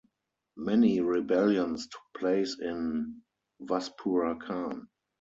[0.57, 3.21] Many rebellions took place in
[3.61, 4.87] Vaspurakan.